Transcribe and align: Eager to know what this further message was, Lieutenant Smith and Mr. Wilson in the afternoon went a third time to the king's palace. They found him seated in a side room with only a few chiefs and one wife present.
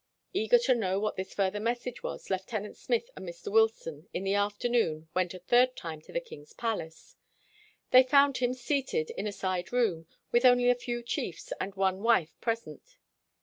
Eager 0.33 0.57
to 0.57 0.73
know 0.73 0.99
what 0.99 1.15
this 1.15 1.35
further 1.35 1.59
message 1.59 2.01
was, 2.01 2.31
Lieutenant 2.31 2.75
Smith 2.75 3.11
and 3.15 3.23
Mr. 3.29 3.51
Wilson 3.51 4.09
in 4.15 4.23
the 4.23 4.33
afternoon 4.33 5.07
went 5.13 5.35
a 5.35 5.37
third 5.37 5.75
time 5.75 6.01
to 6.01 6.11
the 6.11 6.19
king's 6.19 6.53
palace. 6.53 7.15
They 7.91 8.01
found 8.01 8.37
him 8.37 8.55
seated 8.55 9.11
in 9.11 9.27
a 9.27 9.31
side 9.31 9.71
room 9.71 10.07
with 10.31 10.43
only 10.43 10.71
a 10.71 10.73
few 10.73 11.03
chiefs 11.03 11.53
and 11.61 11.75
one 11.75 12.01
wife 12.01 12.33
present. 12.41 12.97